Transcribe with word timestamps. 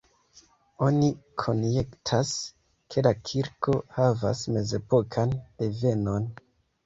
Oni 0.85 1.09
konjektas, 1.41 2.31
ke 2.95 3.03
la 3.07 3.11
kirko 3.31 3.75
havas 3.99 4.41
mezepokan 4.57 5.35
devenon. 5.61 6.27